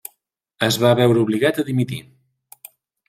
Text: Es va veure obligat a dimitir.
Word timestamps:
Es 0.67 0.79
va 0.85 0.93
veure 0.99 1.21
obligat 1.25 1.59
a 1.61 1.67
dimitir. 1.69 2.01